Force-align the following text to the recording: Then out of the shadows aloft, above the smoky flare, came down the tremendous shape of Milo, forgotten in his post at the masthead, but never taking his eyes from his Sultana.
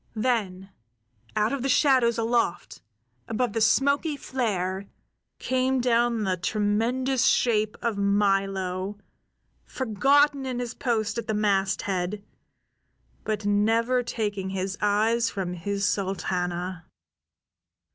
Then 0.15 0.71
out 1.35 1.53
of 1.53 1.61
the 1.61 1.69
shadows 1.69 2.17
aloft, 2.17 2.81
above 3.27 3.53
the 3.53 3.61
smoky 3.61 4.17
flare, 4.17 4.87
came 5.37 5.79
down 5.79 6.23
the 6.23 6.37
tremendous 6.37 7.25
shape 7.27 7.77
of 7.83 7.99
Milo, 7.99 8.97
forgotten 9.63 10.47
in 10.47 10.57
his 10.57 10.73
post 10.73 11.19
at 11.19 11.27
the 11.27 11.35
masthead, 11.35 12.23
but 13.23 13.45
never 13.45 14.01
taking 14.01 14.49
his 14.49 14.75
eyes 14.81 15.29
from 15.29 15.53
his 15.53 15.87
Sultana. 15.87 16.87